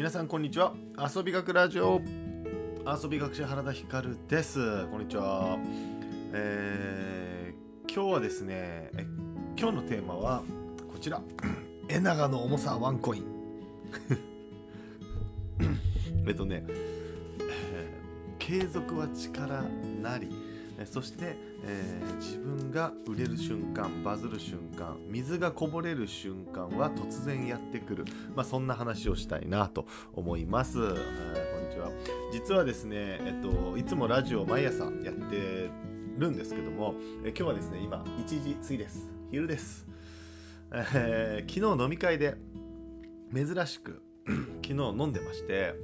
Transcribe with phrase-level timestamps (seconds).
[0.00, 0.72] 皆さんこんにちは。
[1.14, 2.00] 遊び学ラジオ。
[2.86, 4.86] 遊び学者原田光です。
[4.86, 5.58] こんにちは、
[6.32, 8.88] えー、今日はですね
[9.58, 10.42] 今日のテーマは
[10.90, 11.20] こちら。
[11.90, 13.24] エナガの重さワンコイン。
[16.26, 16.64] えっとね、
[18.38, 19.64] 継続は力
[20.00, 20.49] なり。
[20.86, 28.04] そして、えー自分が売れる瞬間バズる瞬間水がこぼれる瞬間は突然やってくる、
[28.36, 30.96] まあ、そんな話をしたいなと思います、こんに
[31.72, 31.90] ちは。
[32.32, 35.70] 実はですね、えっと、いつもラジオ毎朝やって
[36.18, 39.10] るんですけども、え今日はですね今1時過ぎです。
[39.30, 39.86] 昼です、
[40.72, 42.36] えー昨日飲み会で
[43.34, 44.02] 珍しく
[44.62, 45.74] 昨日飲んでまして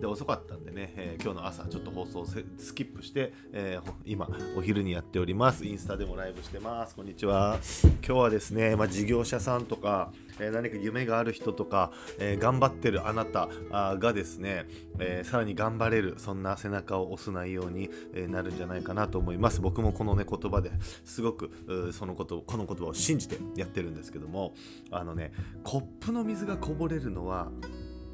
[0.00, 5.66] で遅かったんでね、えー今日の朝ちょっと放送スキップして、えー今お昼にやっております。
[5.66, 6.94] インスタでもライブしてます。
[6.94, 7.58] こんにちは。
[8.06, 14.66] 今日はですね、まあ、事業者さんとか、えー何か夢がある人とか、え頑張ってるあなたがですね、
[14.98, 17.90] えさらに頑張れるそんな背中を押す内容に、
[18.28, 19.60] なるんじゃないかなと思います。
[19.60, 20.70] 僕もこのね言葉で
[21.04, 21.50] すごく
[21.92, 24.54] そのことこの言葉を信じてやってるんですけども
[24.90, 25.32] あのね
[25.64, 27.50] コップの水がこぼれるのは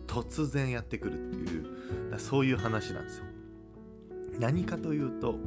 [0.06, 3.24] 突然やってくるっていうだそういう話なんですよ。
[4.38, 5.38] 何かというと,、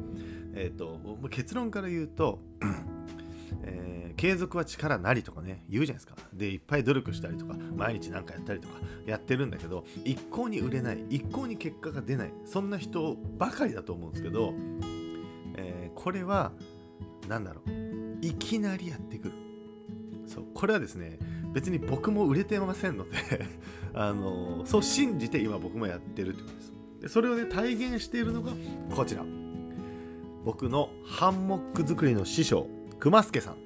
[0.54, 2.40] えー、ともう結論から言うと、
[3.64, 6.16] えー継続は力なりとかね言うじゃないですか。
[6.34, 8.74] でいっぱい努力したりとか毎日何かやったりとか
[9.06, 14.54] やってるんだけど一向に売れない一向に結果が出ないそんな人ばかりだと思うんですけど、
[15.56, 16.52] えーこれは
[17.30, 19.34] 何だろういきなりやってくる。
[20.40, 20.45] そう。
[20.54, 21.20] これはですね
[21.54, 23.45] 別に僕も売れてませんので
[23.94, 26.73] あのそう信じて今僕もやってるってことです。
[27.02, 28.52] でそれをね体現しているのが
[28.90, 29.26] こちら。
[30.46, 32.68] 僕のハンモック作りの師匠
[33.00, 33.58] 熊助さん。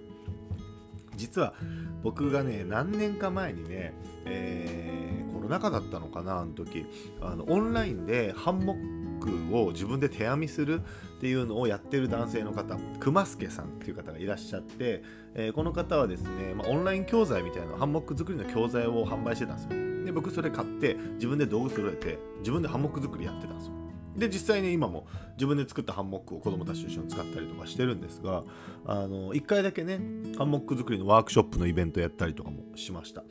[1.15, 1.53] 実は
[2.01, 3.93] 僕がね何年か前にね、
[4.25, 5.22] え
[5.53, 6.85] 中だったのかなあの時。
[7.21, 15.03] あのオンラインでハンモックを自分で手編みするっていうのをやってる男性の方熊助さんっていう方がいらっしゃって、
[15.35, 20.05] えーこの方はですね、まあ、オンライン教材みたいなハンモック作りの教材を販売してたんですよ。
[20.05, 23.82] で僕それ買って自分で道具揃えて自分でハンモック作りやってたんですよ。
[24.17, 28.43] で実際に今も自分で作ったハンモックを子供たちと一緒に使ったりとかしてるんですが
[28.85, 29.99] あの1回だけね
[30.37, 33.23] ハンモック作りのワークショップのイベントやったりとかもしました。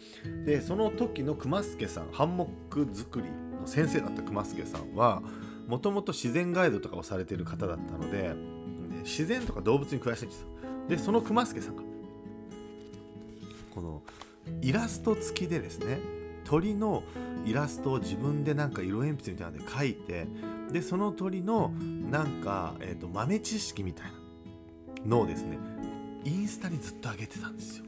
[0.44, 3.28] でその時の熊助さんハンモック作り
[3.60, 5.22] の先生だった熊助さんは
[5.69, 8.34] もともと自然ガイドとかをされてる方だったのでで
[9.04, 10.48] 自然とか動物に詳しいんですよ。
[10.88, 11.82] でその熊助さんが
[13.75, 14.03] この
[14.60, 15.98] イラスト付きでですね
[16.44, 17.04] 鳥の
[17.44, 20.26] イラストを自分でなんか色鉛筆みたいなので描いて
[20.72, 21.71] でその鳥の
[22.10, 24.12] なんか、えー、と豆知識みたいな
[25.06, 25.59] のをですね
[26.25, 27.84] インスタにずっと上げてたんですよ。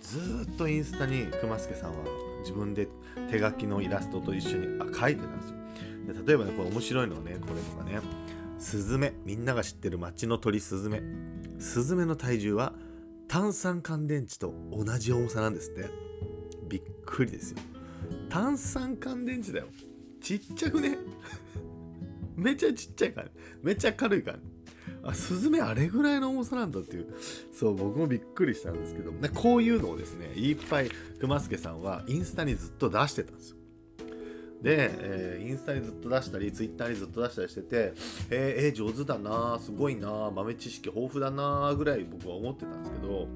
[0.00, 1.96] ずっとインスタに熊助さんは
[2.40, 2.88] 自分で
[3.30, 5.56] 手書きのイラストと一緒にあ描いてたんですよ。
[6.24, 8.00] で例えばねこれ面白いのはねこれとかね
[8.58, 11.02] スズメみんなが知ってる町の鳥スズメ。
[11.58, 12.72] スズメの体重は
[13.26, 15.88] 炭酸乾電池と同じ重さなんですって。
[16.68, 17.58] びっくりですよ。
[18.28, 19.66] 炭酸乾電池だよ。
[20.20, 20.98] ちっちゃくね？
[22.38, 23.28] めちゃちっちゃいから。
[23.62, 24.38] めちゃ軽いから。
[25.02, 27.14] あスズメあれぐらいの重さなんだっていう。
[27.52, 29.12] そう僕もびっくりしたんですけど。
[29.12, 30.90] でこういうのをですねいっぱい
[31.20, 33.56] 熊助さんはインスタにずっと出してたんですよ。
[34.62, 37.92] で、えーインスタにずっと出したりツイッターにずっと出したりしてて
[38.30, 43.28] えーえー上手だなすごいな豆知識豊富だなぐらい僕は思ってたんですけど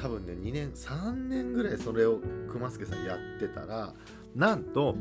[0.00, 2.20] 多分ね2年3年ぐらいそれを
[2.50, 3.92] 熊助さんやってたら
[4.34, 4.96] なんと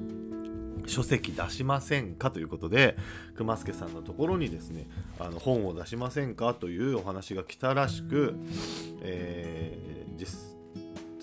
[0.85, 2.95] 書籍出しませんかということで
[3.35, 4.87] 熊助さんのところにですね
[5.19, 8.35] あの本を出しませんかというお話が来たらしく、
[9.01, 10.57] えー実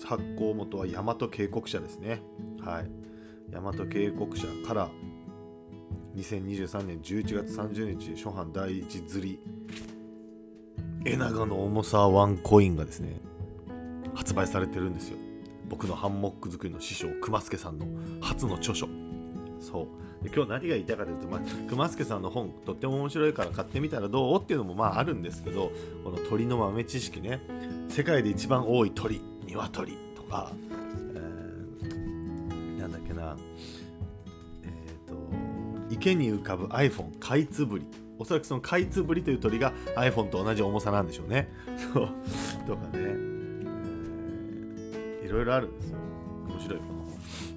[0.03, 2.21] 発行元は大和渓谷社ですね。
[2.61, 2.89] はい。
[3.51, 4.89] 大和渓谷社から
[6.15, 9.39] 2023年11月30日初版第一釣り
[11.05, 13.21] エナガの重さワンコインがですね
[14.15, 15.17] 発売されてるんですよ。
[15.69, 17.85] 僕のハンモック作りの師匠熊助さんの
[18.21, 18.87] 初の著書。
[19.59, 19.87] そう。
[20.23, 24.41] で今日何が言いたいかというと、まあ、熊助さんの本とっても面白いから買ってみたらどう？
[24.41, 25.71] っていうのもまああるんですけど
[26.03, 27.39] この鳥の豆知識ね。
[27.89, 30.51] 世界で一番多い鳥鶏とか、
[31.13, 33.37] えーなんだっけな。
[34.63, 34.69] えっ、
[35.07, 35.15] と
[35.89, 37.85] 池に浮かぶ iPhone カイツブリ
[38.19, 41.49] おそらくそのカイツブリという鳥が iPhone と同じ重さなんでしょうね。
[41.93, 42.09] そう。
[42.65, 45.97] とかね、えーいろいろあるんですよ。
[46.49, 47.06] 面白いこの。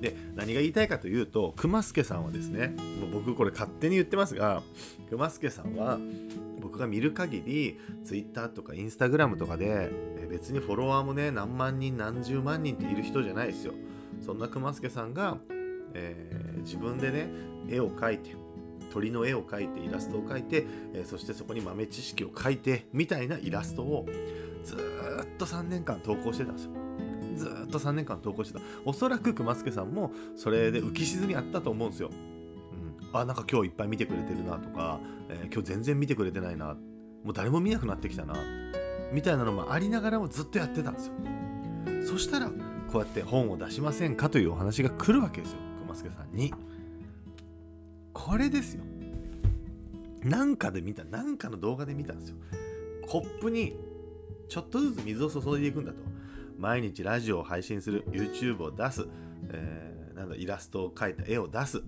[0.00, 2.69] で何が言いたいかというと熊助さんはですね
[3.00, 4.62] もう僕これ勝手に言ってますが
[5.11, 5.99] 熊助さんは
[6.61, 9.91] 僕が見る限り Twitter とか Instagram とかで
[10.31, 13.75] 別にフォロワーもね何万人何十万人っている人じゃないですよ。
[14.25, 15.38] そんな熊助さんが
[15.94, 17.29] えー自分でね
[17.69, 18.35] 絵を描いて
[18.93, 24.06] 鳥の絵を描いてイラストを描いて、えーそしてそこに豆知識を書いてみたいなイラストを
[24.62, 24.79] ずっ
[25.38, 26.73] と3年間投稿してたんですよ。
[27.41, 28.65] ずっと3年間投稿してた。
[28.85, 36.77] おそらく熊助さんもそれで浮き沈みあったと思うんですよ、うん、あなんか今日いっぱい見てくれてるなとか、えー今日全然見てくれてないな。
[37.25, 38.35] もう誰も見なくなってきたな。
[39.13, 41.13] みたいなのもありながらもずっとやってたんですよ。
[42.07, 42.51] そしたら
[42.91, 45.59] こうやって本を出しませんかというお話が来るわけですよ。
[45.83, 46.53] 熊助さんに。
[48.13, 48.83] これですよ。
[50.23, 52.37] なんかで見たなんかの動画で見たんですよ。
[53.07, 53.77] コップに
[54.49, 55.99] ちょっとずつ水を注いでいくんだと。
[56.61, 59.09] 毎日ラジオを配信する YouTube を出す、
[59.49, 59.91] えー
[60.21, 61.83] なんだイラストを描いた絵を出す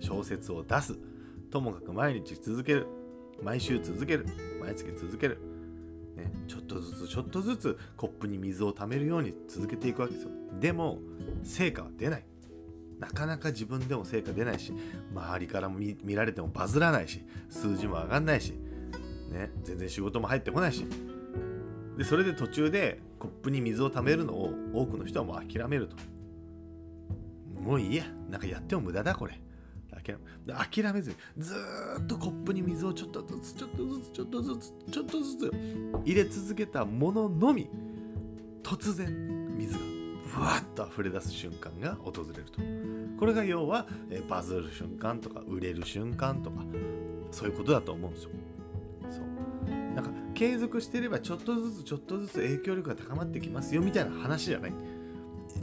[0.00, 0.98] 小説を出す
[1.50, 2.86] ともかく毎日続ける
[3.42, 4.26] 毎週続ける
[4.60, 5.38] 毎月続ける、
[6.16, 10.30] ね、ちょっとずつちょっとずつコップに水を溜めるように続けていくわけですよ。
[10.60, 10.98] でも
[11.42, 12.24] 成果は出ない。
[12.98, 14.72] なかなか自分でも成果出ないし
[15.12, 18.52] 周りからも見見られてもバズらないし数字も上がんないし、
[19.30, 20.84] ね、全然仕事も入ってこないし。
[21.96, 25.96] でそれで途中でコップに水を溜めるのを多くの人はもう諦めると。
[27.60, 28.04] もういいや。
[28.28, 29.40] なんかやっても無駄だこれ。
[29.92, 31.54] 諦め諦めずにず
[32.02, 35.52] っとコップに水をちょっとずつちょっとずつちょっとずつちょっとずつ
[36.04, 37.68] 入れ続けたもののみ
[38.64, 39.80] 突然水が
[40.26, 42.60] ふわっと溢れ出す瞬間が訪れると。
[43.20, 46.64] これが要はえバズる瞬間とか売れる瞬間とか
[47.30, 48.30] そういうことだと思うんですよ。
[50.42, 54.72] 継続してればちょっとずつちょっとずつ影響力が高まってきますよみたいな話じゃない？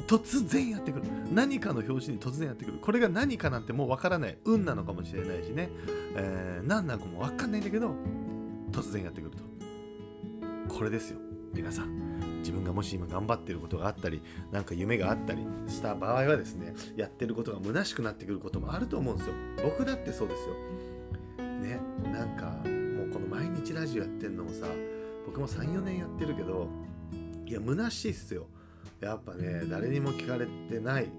[0.08, 1.06] 突然やってくる。
[1.34, 2.78] 何かの表紙に突然やってくる。
[2.78, 4.38] これが何かなんてもうわからない。
[4.46, 5.70] 運なのかもしれないしね、
[6.16, 7.94] えー何なのかもわかんないんだけど
[8.72, 9.44] 突然やってくると。
[10.74, 11.20] これですよ。
[11.54, 12.40] 皆さん。
[12.40, 14.22] 自分がもし今頑張ってることがあったり
[14.54, 19.34] なんか夢があったりした場合はですねやってることが虚しくなってくることもあると思うんですよ。
[19.62, 20.56] 僕だってそうですよ。
[21.60, 21.81] ね
[22.14, 22.79] なんか
[23.11, 24.67] この毎日ラジオやってんのもさ
[25.25, 26.67] 僕も34年やってるけど
[27.45, 28.47] いや虚しいっすよ。
[29.01, 31.09] やっぱね誰にも聞かれてない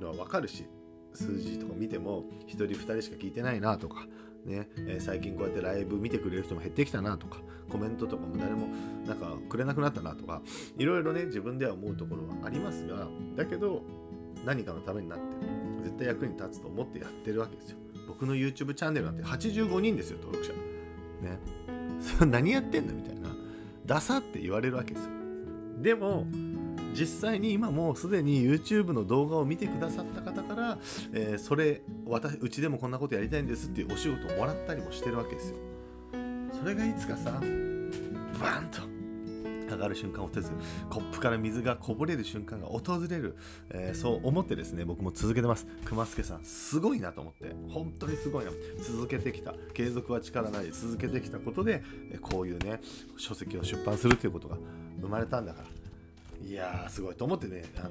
[0.00, 0.64] のは分かるし
[1.12, 4.06] 数字とか見ても1人2人しか聞いてないなとか
[4.44, 7.38] ね、えー最近こうやってライブ見てくれる人も減ってきたなとか
[7.68, 8.68] コメントとかも誰も
[9.04, 10.40] なんかくれなくなったなとか
[10.78, 13.82] いろいろね自分では思うところはありますがだけど
[14.44, 15.24] 何かのためになって
[15.82, 17.78] 絶対役に立つと思ってやってるわけですよ。
[18.06, 20.75] 僕の YouTube チャンネルなんて85人ですよ登録者。
[21.22, 21.38] ね。
[22.00, 22.94] そ何やってんの？
[22.94, 23.30] みたいな。
[23.84, 25.10] ダサって言われるわけですよ。
[25.80, 26.26] でも
[26.98, 30.78] 実際に今もうすでに YouTube の動画を見てくださった方から、
[31.12, 35.56] えーそれ私うちでもこんなことやりたいんですっていうお仕事をもらったりもしてるわけですよ。
[36.52, 38.95] それがいつかさバーンと
[39.76, 40.48] 上がる瞬間を訪れる
[40.90, 43.36] コップから水がこぼれる瞬間が訪れる、
[43.70, 45.66] えーそう思ってですね僕も続けてます。
[45.84, 47.54] 熊助さんすごいなと思って。
[47.68, 48.50] 本当にすごいな。
[48.82, 49.54] 続けてきた。
[49.74, 52.80] 継続は力なり続けてきたことでえーこういうね
[53.16, 54.56] 書籍を出版するということが
[55.00, 56.46] 生まれたんだから。
[56.46, 57.90] いやーすごいと思ってねあの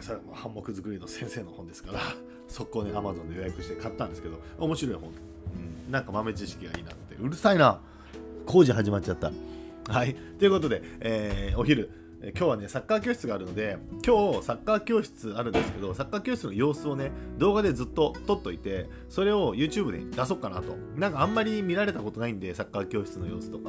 [0.00, 2.00] ーそれもハンモク作りの先生の本ですから
[2.48, 7.14] 速攻ね Amazon で予約して買ったんですけど面白い本、うん、なんか豆知識がいいなって。
[7.14, 7.80] うるさいな。
[8.44, 9.30] 工事始まっちゃった
[9.88, 10.14] はい。
[10.38, 11.90] ということで、えーお昼。
[12.34, 20.74] 今日はねサッカー教室があるので今日サッカー教室あるんですけどサッカー教室の様子をね動画でずっと撮っといてそれを YouTube で出そうかなと。
[20.96, 23.68] なんかあんまり見られたことないんでサッカー教室の様子とか。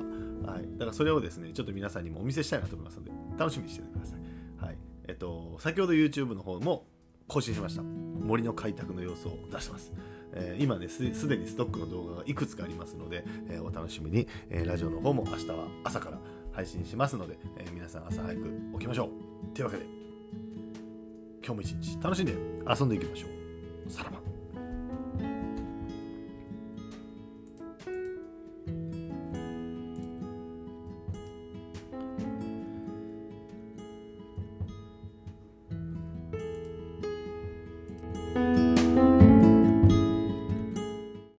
[0.49, 0.63] はい。
[0.77, 4.65] だからそれをですねちょっと皆さんにもお見せしたいなと思いますので楽しみにしててください。
[4.65, 4.77] はい。
[5.09, 6.85] えっと先ほど YouTube の方も
[7.27, 7.81] 更新しました。
[7.81, 9.91] 森の開拓の様子を出してます。
[10.35, 16.19] えー今ねすでにストックの動画がいくつかありますので、えーお楽しみに、えーラジオの方も明日は朝から
[16.51, 18.41] 配信しますので、え皆さん朝早く
[18.73, 19.55] 起きましょう。
[19.55, 19.85] というわけで
[21.45, 22.33] 今日も一日楽しんで
[22.67, 23.27] 遊んでいきましょ
[23.87, 23.91] う。
[23.91, 24.34] さらば。